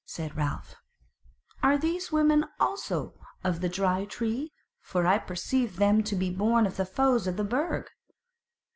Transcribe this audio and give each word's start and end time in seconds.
Said 0.07 0.35
Ralph: 0.35 0.73
"Are 1.61 1.77
these 1.77 2.11
women 2.11 2.45
also 2.59 3.13
of 3.43 3.61
the 3.61 3.69
Dry 3.69 4.05
Tree? 4.05 4.51
For 4.79 5.05
I 5.05 5.19
perceive 5.19 5.75
them 5.75 6.01
to 6.05 6.15
be 6.15 6.31
born 6.31 6.65
of 6.65 6.77
the 6.77 6.87
foes 6.87 7.27
of 7.27 7.37
the 7.37 7.43
Burg." 7.43 7.85